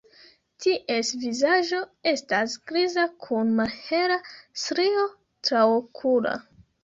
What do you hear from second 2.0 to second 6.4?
estas griza kun malhela strio traokula.